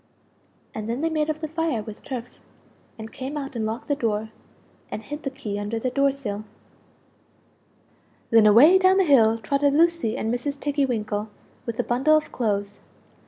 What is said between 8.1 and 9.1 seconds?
Then away down the